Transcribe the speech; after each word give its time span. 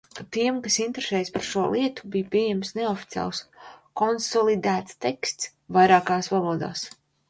Tiem, 0.35 0.55
kas 0.67 0.77
interesējās 0.85 1.29
par 1.35 1.45
šo 1.49 1.65
lietu, 1.75 2.09
bija 2.17 2.31
pieejams 2.37 2.73
neoficiāls 2.79 3.45
konsolidēts 4.05 5.01
teksts 5.09 5.51
vairākās 5.81 6.37
valodās. 6.39 6.89